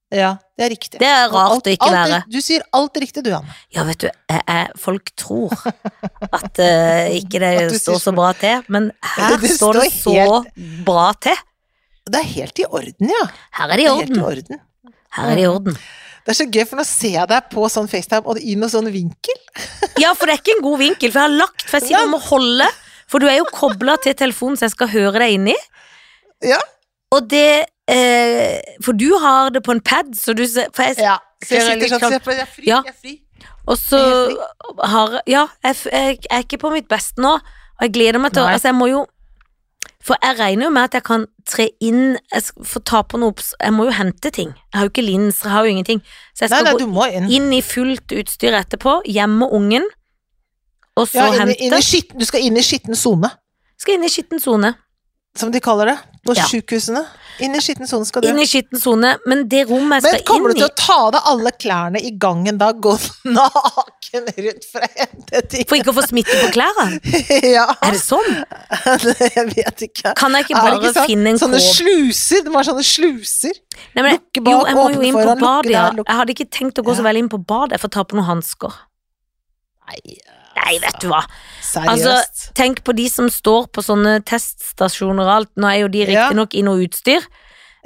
[0.09, 0.99] Ja, det er riktig.
[1.01, 2.23] Det er rart Alt- å ikke være.
[2.33, 3.53] Du sier alt riktig, du, Anne.
[3.75, 5.53] Ja, vet du, jeg, jeg, folk tror
[6.39, 10.49] at uh, ikke det står så bra til, men her Det står det så helt...
[10.87, 11.37] bra til.
[12.09, 13.23] Det er helt i orden, ja.
[13.59, 14.25] Her er det i Det er helt i orden.
[14.25, 14.95] orden.
[15.19, 15.77] Her er det i orden.
[16.25, 18.73] Det er så gøy, for nå ser jeg deg på sånn FaceTime og i noen
[18.73, 19.37] sånn vinkel.
[20.01, 22.05] Ja, for det er ikke en god vinkel, for jeg har lagt For jeg sier
[22.05, 22.67] du må holde,
[23.09, 25.55] for du er jo kobla til telefonen så jeg skal høre deg inni.
[26.45, 26.59] Ja.
[27.15, 30.97] Og det eh, For du har det på en pad, så du ser For jeg,
[30.99, 32.81] Ja, så jeg sitter sånn, sånn- så jeg, er fri, Ja.
[32.85, 33.21] jeg er fri.
[33.67, 33.99] Og så
[34.83, 38.33] har Ja, jeg, f- jeg er ikke på mitt beste nå, og jeg gleder meg
[38.33, 38.53] til å Nei.
[38.55, 39.05] Altså, jeg må jo
[40.03, 43.19] For jeg regner jo med at jeg kan tre inn Jeg skal få ta på
[43.19, 44.49] noe Jeg må jo hente ting.
[44.73, 46.01] Jeg har jo ikke linser, jeg har jo ingenting.
[46.35, 47.29] Så jeg Nei, skal nei, gå du må inn.
[47.31, 49.83] inn i fullt utstyr etterpå, gjemme ungen,
[50.97, 51.61] og så Ja, inn, i- hente.
[51.61, 53.29] inn i skitten, du skal inn i skitten sone,
[53.77, 54.75] Skal inn i skitten sone.
[55.35, 56.45] som de kaller det på Ja.
[56.51, 57.05] sjukehusene.
[57.39, 58.27] Inn i skitten sone skal du.
[58.27, 60.73] Inn i skitten sone, men det rommet jeg skal Men skal kommer du til å
[60.75, 62.71] ta av deg alle klærne i gangen da?
[62.75, 62.97] Gå
[63.31, 65.63] naken rundt fra hente ting?
[65.69, 66.99] For ikke å få smitte på klærne?
[67.55, 68.27] ja, Er det sånn?
[69.37, 70.13] jeg vet ikke.
[70.19, 71.07] Kan jeg ikke bare ikke sant?
[71.13, 71.77] finne en Sånne kåp?
[71.79, 73.55] sluser, det var sånne sluser.
[73.95, 75.85] Nei, men, lukke bak, jo, jeg må jo inn på badet, ja.
[75.95, 78.19] Jeg hadde ikke tenkt å gå så veldig inn på badet jeg får ta på
[78.19, 78.75] noen hansker.
[79.89, 80.19] Nei,
[80.65, 81.21] Nei, vet du hva.
[81.63, 81.89] seriøst.
[82.07, 85.51] Altså, tenk på de som står på sånne teststasjoner og alt.
[85.57, 86.27] Nå er jo de Ja.
[86.29, 87.21] riktignok i noe utstyr.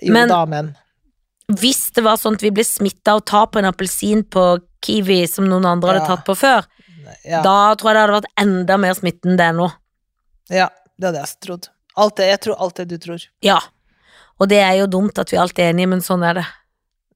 [0.01, 0.75] jo men- da, men.
[1.51, 4.59] Hvis det var sånn at vi ble smitta og å ta på en appelsin på
[4.81, 6.65] Kiwi som noen andre hadde tatt på før,
[7.25, 9.71] Ja, da tror jeg det hadde vært enda mer smitte enn det er nå.
[10.49, 11.67] ja, det hadde jeg trodd.
[11.95, 13.27] Alt det, jeg tror alt det du tror.
[13.41, 13.59] Ja.
[14.39, 16.45] Og det er jo dumt at vi alltid er enige, men sånn er det.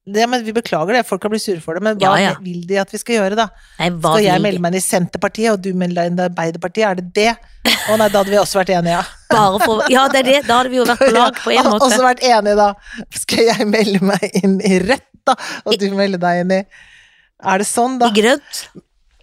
[0.07, 2.35] Det, men vi beklager det, folk kan bli sure for det, men hva Ja, ja.
[2.39, 3.49] vil de at vi skal gjøre, da?
[3.79, 6.85] Nei, Skal jeg melde meg inn i Senterpartiet, og du melde deg inn i Arbeiderpartiet?
[6.87, 7.33] Er det det?
[7.91, 9.03] Å nei, da hadde vi også vært enige, ja.
[9.65, 10.37] For Ja, det er det.
[10.47, 11.89] Da hadde vi jo vært på lag på en måte.
[11.89, 12.69] Også vært enige, da.
[13.19, 15.35] Skal jeg melde meg inn i Rødt, da?
[15.67, 18.07] Og du melder deg inn i Er det sånn, da?
[18.07, 18.61] I grønt.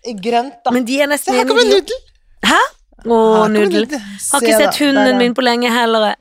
[0.05, 0.75] I grønt, da.
[0.77, 1.47] Men de er nesten enige.
[1.47, 2.03] her kommer nudel!
[2.45, 2.69] Nudel!
[3.05, 3.17] Å,
[3.53, 3.85] nudel.
[3.85, 4.05] Nudel.
[4.33, 5.21] Har ikke sett hunden der ja.
[5.21, 6.15] min på lenge heller.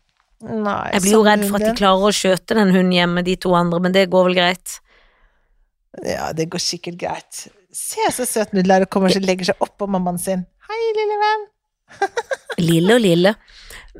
[0.43, 3.35] Nei, Jeg blir jo redd for at de klarer å skjøte den hunden hjemme, de
[3.39, 4.73] to andre, men det går vel greit.
[6.03, 7.45] Ja, det går sikkert greit.
[7.73, 10.43] Se så søt Nudel er og kommer seg, legger seg oppå mammaen sin.
[10.67, 11.45] Hei, lille venn.
[12.63, 13.31] Lille og lille.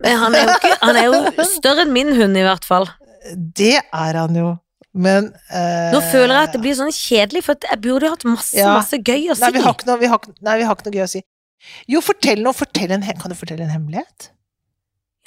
[0.04, 2.86] Men han er jo, ikke, han er jo større enn min hund, i hvert fall.
[3.34, 4.52] Det er han jo.
[4.94, 8.54] Men eh, Nå føler jeg at det blir sånn kjedelig, for jeg burde hatt masse,
[8.60, 8.76] Ja.
[8.78, 9.42] masse gøy å si.
[9.42, 11.24] Nei, vi har ikke noe, vi har, nei, vi har ikke noe gøy å si.
[11.90, 12.54] Jo, fortell noe.
[12.58, 14.30] Fortell en, kan du fortelle en hemmelighet?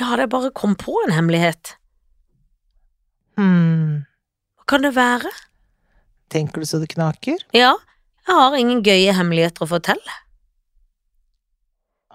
[0.00, 1.74] Ja, jeg bare kom på en hemmelighet.
[3.36, 4.04] Hmm.
[4.58, 5.30] Hva kan det være?
[6.32, 7.40] Tenker du så det knaker?
[7.56, 7.74] Ja,
[8.26, 10.16] jeg har ingen gøye hemmeligheter å fortelle.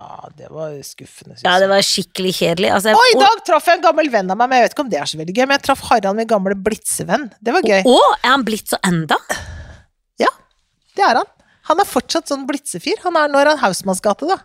[0.02, 1.38] Ja, det var skuffende.
[1.38, 2.72] synes Ja, det var skikkelig kjedelig.
[2.74, 4.76] Altså, jeg, Og i dag traff jeg en gammel venn av meg, men jeg vet
[4.76, 5.44] ikke om det er så veldig gøy.
[5.46, 7.28] Men jeg traff Harald, min gamle blitsevenn.
[7.38, 7.82] Det var gøy.
[7.86, 9.20] Å, er han blitt enda?
[9.22, 9.42] enda?
[10.96, 11.30] Det er han.
[11.70, 13.00] Han er fortsatt sånn blitsefyr.
[13.06, 14.38] Han er, nå er han Hausmannsgate, da.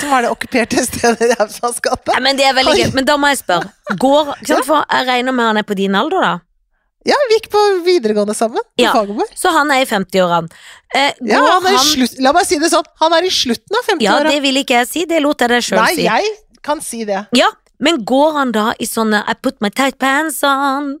[0.00, 1.34] Som er det okkuperte stedet i.
[1.36, 2.94] Ja, men det er veldig gøy.
[2.96, 3.68] Men da må jeg spørre.
[4.00, 6.32] Går, sant, for jeg regner med han er på din alder, da?
[7.04, 8.62] Ja, vi gikk på videregående sammen.
[8.62, 8.92] På Ja.
[8.94, 9.32] Fagerborg.
[9.36, 10.48] Så han er i 50-årene.
[10.94, 13.74] Eh, Ja, han er i slutt, la meg si det sånn, han er i slutten
[13.78, 14.30] av Ja, 50-åra.
[14.30, 16.30] det vil ikke jeg si, det lot jeg deg sjøl Nei, jeg
[16.62, 17.24] kan si det.
[17.34, 17.48] Ja,
[17.82, 20.92] men går han da i sånne I put my tight pants on?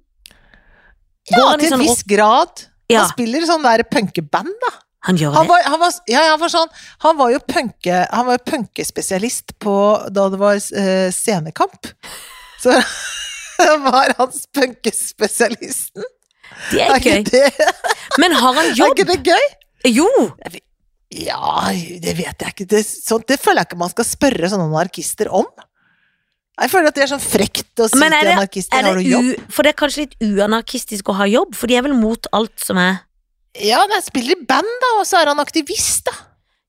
[1.30, 2.64] Går Ja, han i til en viss grad.
[2.90, 4.72] Ja, Han spiller sånn der punkeband, da.
[5.06, 5.50] Han gjør Han det.
[5.50, 6.68] var, han var, ja, ja, for sånn,
[7.02, 9.76] han var jo punke, han var punkespesialist på
[10.14, 11.90] da det var uh, scenekamp.
[12.62, 12.76] Så
[13.88, 16.06] var han punkespesialisten.
[16.70, 17.22] Det er gøy.
[17.24, 17.72] ikke det,
[18.22, 18.92] Men har han jobb?
[18.92, 19.48] er ikke det gøy?
[19.90, 20.08] Jo!
[21.12, 21.68] Ja,
[22.00, 22.68] det vet jeg ikke.
[22.70, 25.48] Det, sånt, det føler jeg ikke man skal spørre sånne anarkister om.
[26.62, 29.00] Jeg føler at det er sånn frekt å si er til det, anarkister er har
[29.00, 29.48] det du jobb.
[29.52, 32.54] For det er kanskje litt uanarkistisk å ha jobb, for de er vel mot alt
[32.62, 33.00] som er
[33.60, 36.12] Ja, han spiller i band, da, og så er han aktivist, da.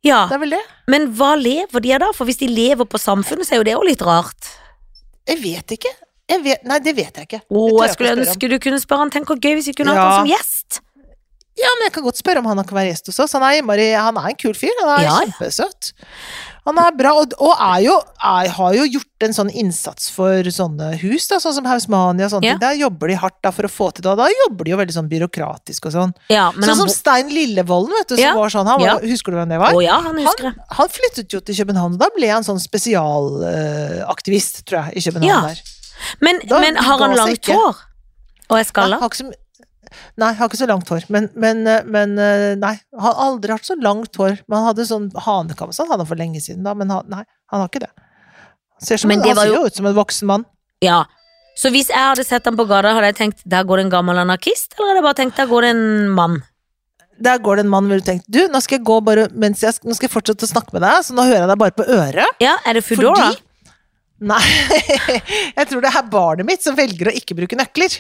[0.04, 0.64] Ja, Det er vel det.
[0.92, 2.10] men hva lever de av da?
[2.12, 4.50] For hvis de lever på samfunnet, så er jo det jo litt rart.
[5.26, 5.94] Jeg vet ikke.
[6.28, 7.40] Jeg vet, nei, det vet jeg ikke.
[7.48, 9.10] Å, jeg jeg skulle ønske du kunne spørre han.
[9.12, 10.02] Tenk hvor gøy hvis vi kunne Ja.
[10.02, 10.82] hatt han som gjest.
[11.56, 13.32] Ja, men jeg kan godt spørre om han kan være gjest hos oss.
[13.38, 14.74] Han er, innmari- han er en kul fyr.
[14.82, 15.26] Han er Ja, ja.
[15.32, 15.94] kjempesøt.
[16.66, 20.48] Han er bra, og, og er jo, er, har jo gjort en sånn innsats for
[20.48, 22.54] sånne hus, da, sånn som Hausmania og sånne Ja.
[22.56, 22.62] ting.
[22.64, 24.78] Der jobber de hardt da for å få til det, og da jobber de jo
[24.80, 26.14] veldig sånn byråkratisk og sånn.
[26.32, 28.34] Ja, sånn han som Stein Lillevolden, vet du, som Ja.
[28.40, 28.68] var sånn.
[28.72, 29.74] Han var, Husker du hvem det var?
[29.76, 30.56] Å ja, han husker.
[30.80, 35.30] Han flyttet jo til København, og da ble han sånn spesialaktivist, tror jeg, i København
[35.30, 35.42] Ja.
[35.48, 35.62] der.
[36.22, 37.76] Men, Da men har han langt hår?
[38.50, 39.00] Og er skalla?
[40.20, 41.06] Har jeg har ikke så langt hår.
[41.14, 42.74] Men, men, eh, men eh, nei,
[43.06, 44.40] har aldri hatt så langt hår.
[44.48, 47.24] Man han hadde sånn hanekam sånn, han hadde for lenge siden da, men han, nei,
[47.54, 47.92] han har ikke det.
[48.80, 50.48] Han ser, som, det han ser jo- ut som en voksen mann.
[50.84, 51.04] Ja.
[51.60, 53.94] Så hvis jeg hadde sett han på gata, hadde jeg tenkt der går det en
[53.94, 55.86] gammel anarkist, eller hadde jeg bare tenkt der går det en
[56.18, 56.40] mann?
[57.24, 59.62] Der går det en mann hvor du tenker du, nå skal jeg gå bare mens
[59.62, 61.76] jeg, nå skal jeg fortsette å snakke med deg, så nå hører jeg deg bare
[61.78, 62.40] på øret.
[62.42, 63.28] Ja, er det Foodora?
[63.30, 63.53] Fordi
[64.24, 64.40] Nei,
[65.58, 67.92] jeg tror det er barnet mitt som velger å ikke bruke nøkler.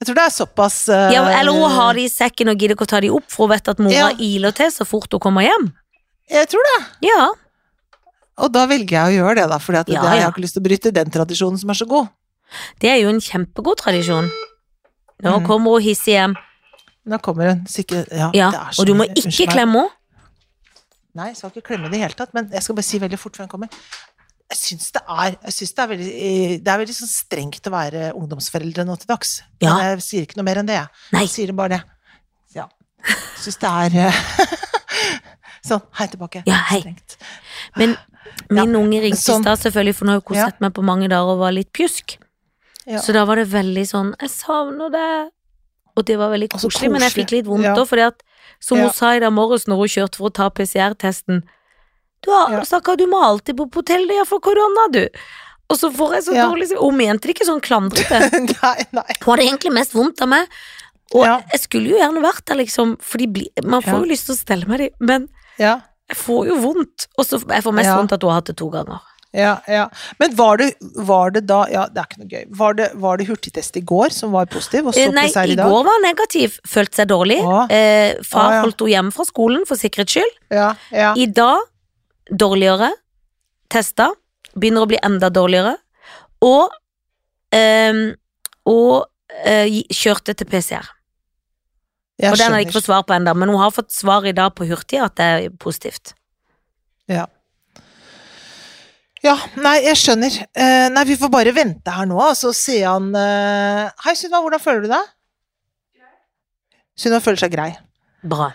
[0.00, 1.10] Jeg tror det er såpass uh...
[1.12, 3.44] Ja, eller hun har de i sekken og gidder ikke å ta de opp, for
[3.44, 4.08] hun vet at mora Ja.
[4.24, 5.66] iler til så fort hun kommer hjem.
[6.32, 6.78] Jeg tror det.
[7.10, 7.26] Ja.
[8.40, 10.64] Og da velger jeg å gjøre det, da, for Ja, jeg har ikke lyst til
[10.64, 12.08] å bryte den tradisjonen som er så god.
[12.80, 14.30] Det er jo en kjempegod tradisjon.
[15.24, 15.46] Nå Mm.
[15.46, 16.34] kommer hun hissig hjem.
[17.06, 17.62] Nå kommer hun.
[17.70, 19.90] Sikkert Ja, Ja, det er så og du må ikke klemme henne.
[21.16, 23.18] Nei, jeg skal ikke klemme i det hele tatt, men jeg skal bare si veldig
[23.18, 23.68] fort før hun kommer.
[24.50, 27.66] Jeg syns det er, jeg synes det er veldig, eh, det er veldig sånn strengt
[27.66, 29.42] å være ungdomsforeldre nå til dags.
[29.60, 29.72] Ja.
[29.74, 30.88] Men jeg sier ikke noe mer enn det, jeg.
[31.16, 31.22] Nei.
[31.26, 31.80] Jeg sier det bare det.
[32.54, 32.68] Ja.
[33.42, 34.20] Syns det er eh,
[35.66, 36.44] Sånn, hei tilbake.
[36.46, 36.78] Ja, hei.
[36.84, 37.16] Strengt.
[37.80, 37.96] Men
[38.54, 39.42] min unge ringte i sånn.
[39.42, 40.44] stad, selvfølgelig, for nå har hun Ja.
[40.46, 42.18] sett meg på mange dager og var litt pjusk.
[42.86, 43.00] Ja.
[43.02, 45.30] Så da var det veldig sånn Jeg savner det.
[45.96, 47.74] Og det var veldig koselig, koselig, men jeg fikk litt vondt Ja.
[47.74, 48.22] òg, fordi at
[48.60, 48.84] som Ja.
[48.84, 51.42] hun sa i dag morges når hun kjørte for å ta PCR-testen
[52.26, 52.60] Du har, Ja.
[52.66, 55.04] stakkar, du må alltid bo på hotell, det er for korona, du.
[55.70, 56.46] Og så får jeg så Ja.
[56.50, 58.20] dårlig Hun mente det ikke sånn klandrete.
[58.62, 59.16] nei, nei.
[59.22, 60.48] Hun hadde egentlig mest vondt av meg.
[61.14, 61.40] Og Ja.
[61.52, 64.34] jeg skulle jo gjerne vært der, liksom, for de blir- man får jo lyst til
[64.34, 67.06] å stelle meg dem, men Ja, jeg får jo vondt.
[67.18, 69.00] Og så jeg får mest vondt at hun har hatt det to ganger.
[69.34, 69.88] ja, ja.
[70.18, 72.44] Men var det, var det da Ja, det er ikke noe gøy.
[72.56, 75.84] Var det, var det hurtigtest i går som var positiv, Eh, Nei, i i går
[75.84, 77.38] var negativ, følte seg dårlig.
[77.70, 78.62] Eh, far ah, ja.
[78.62, 80.32] holdt henne hjemme fra skolen for sikkerhets skyld.
[80.50, 81.12] Ja, ja.
[81.14, 81.60] I dag
[82.30, 82.90] dårligere,
[83.72, 84.10] testa,
[84.54, 85.76] begynner å bli enda dårligere,
[86.44, 86.70] og
[87.56, 88.14] ehm,
[88.66, 89.06] og
[89.46, 90.92] eh, kjørte til PCR.
[92.16, 94.24] Jeg og den har jeg ikke fått svar på ennå, men hun har fått svar
[94.26, 96.14] i dag på hurtig at det er positivt.
[97.12, 97.26] Ja.
[99.24, 100.38] Ja, nei, jeg skjønner.
[100.56, 104.62] Uh, nei, vi får bare vente her nå, så sier han uh, Hei, Sunniva, hvordan
[104.62, 105.12] føler du deg?
[106.96, 107.70] Sunniva føler seg grei.
[108.26, 108.52] Bra.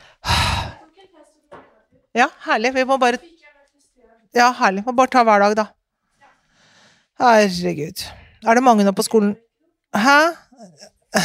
[2.18, 2.74] Ja, herlig.
[2.76, 3.22] Vi må bare
[4.36, 4.86] Ja, herlig.
[4.88, 5.66] Må bare ta hver dag, da.
[7.22, 8.04] Herregud.
[8.48, 9.36] Er det mange nå på skolen?
[9.96, 10.20] Hæ?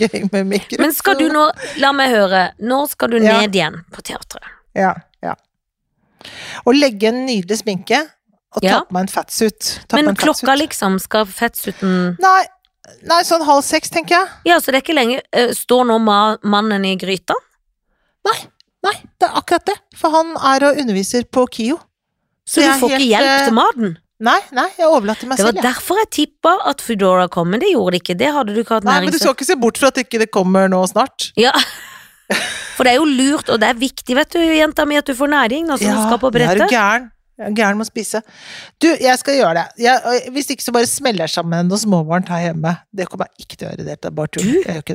[0.00, 0.80] Gøy med mikrofon.
[0.82, 1.44] Men skal du nå,
[1.82, 3.40] la meg høre, når skal du Ja.
[3.42, 4.44] ned igjen på teatret?
[4.74, 5.34] Ja, ja.
[6.66, 8.00] Og legge en nydelig sminke,
[8.56, 9.74] og ta på meg en fatsuit.
[9.92, 10.62] Men en klokka fatsuit.
[10.64, 12.44] liksom, skal fatsuiten Nei,
[13.04, 14.28] nei, sånn halv seks, tenker jeg.
[14.48, 17.34] Ja, så det er ikke lenge eh, Står nå mannen i gryta?
[18.24, 18.38] Nei,
[18.86, 19.78] nei, det er akkurat det.
[19.98, 21.78] For han er og underviser på KIO.
[22.48, 23.96] Så du er får ikke hjelp eh, til maten?
[24.24, 25.52] Nei, nei, jeg overlater meg selv.
[25.52, 25.60] Det var selv.
[25.62, 25.66] ja.
[25.68, 28.16] derfor jeg tippa at Foodora kom, men det gjorde det ikke.
[28.18, 30.22] Det hadde du ikke hatt Nei, men du skal ikke se bort fra at ikke
[30.24, 31.30] det kommer nå snart.
[31.38, 31.52] Ja.
[32.78, 35.14] For det er jo lurt, og det er viktig, vet du, jenta mi, at du
[35.18, 37.08] får næring nå som du skal på jeg er jo gæren.
[37.38, 38.20] Jeg er gæren med å spise.
[38.82, 39.64] Du, jeg skal gjøre det.
[39.84, 42.72] Jeg, hvis ikke så bare smeller jeg sammen noe småvarmt her hjemme.
[42.90, 43.84] Det kommer jeg ikke til å gjøre.
[43.86, 44.48] Det er bare tull.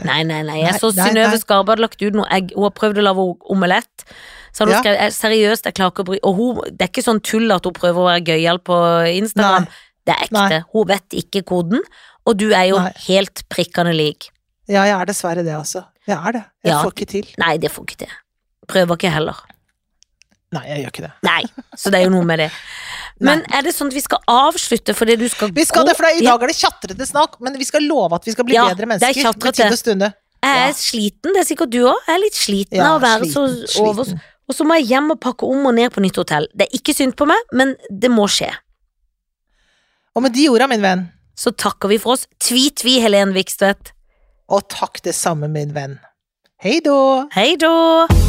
[0.10, 0.58] Nei, nei, nei.
[0.60, 1.40] Jeg Nei, så Synnøve.
[1.40, 2.52] Skarbe hadde lagt ut noe egg.
[2.58, 3.26] Hun har prøvd å lage
[3.56, 4.04] omelett.
[4.52, 4.82] Så hadde hun Ja.
[4.84, 7.52] skrevet "Jeg- seriøst, jeg klarer ikke å bry Og hun, det er ikke sånn tull
[7.52, 8.76] at hun prøver å være gøyal på
[9.24, 9.64] Instagram.
[9.64, 9.72] Nei.
[10.06, 10.50] Det er ekte.
[10.50, 10.62] Nei.
[10.74, 11.80] Hun vet ikke koden,
[12.28, 12.78] og du er jo
[13.08, 14.30] helt prikkende lik.
[14.68, 15.86] Ja, jeg er dessverre det, altså.
[16.06, 16.44] Jeg er det.
[16.66, 16.84] Jeg Ja.
[16.84, 17.26] får ikke til.
[17.38, 18.08] Nei, det får ikke til.
[18.68, 19.36] Prøver ikke heller.
[20.54, 21.12] Nei, jeg gjør ikke det.
[21.26, 21.42] Nei,
[21.80, 22.50] så det er jo noe med det.
[23.28, 25.90] Men er det sånn at vi skal avslutte fordi du skal Vi skal gå?
[25.92, 28.46] det, for I dag er det tjatrete snakk, men vi skal love at vi skal
[28.48, 29.30] bli Ja, bedre det er mennesker.
[29.46, 30.10] med tid og stunde.
[30.44, 30.74] Jeg er Ja.
[30.76, 32.00] sliten, det er sikkert du òg.
[32.08, 33.44] Jeg er litt sliten Ja, av å være så
[33.80, 34.04] over...
[34.04, 34.22] sliten.
[34.50, 36.48] Og så må jeg hjem og pakke om og ned på nytt hotell.
[36.54, 38.50] Det er ikke synd på meg, men det må skje.
[40.16, 42.28] Og med de orda, min venn, Så takker vi for oss.
[42.44, 43.94] Tvi-tvi, Helen Vikstvedt.
[44.50, 46.00] og takk det samme, min venn.
[46.62, 47.28] Hei då!
[47.34, 48.23] Hei da!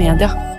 [0.00, 0.49] media.